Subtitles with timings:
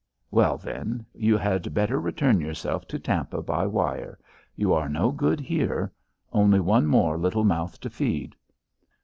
[0.31, 4.17] Well, then, you had better return yourself to Tampa by wire.
[4.55, 5.93] You are no good here.
[6.33, 8.35] Only one more little mouth to feed."